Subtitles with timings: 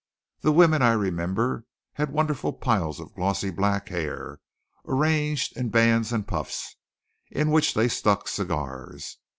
[0.39, 4.39] The women, I remember, had wonderful piles of glossy black hair,
[4.87, 6.75] arranged in bands and puffs,
[7.29, 9.19] in which they stuck cigars.